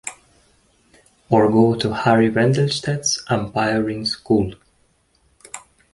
Or 1.29 1.47
go 1.51 1.75
to 1.75 1.93
Harry 1.93 2.27
Wendelstedt's 2.31 3.23
umpiring 3.29 4.03
school. 4.07 4.55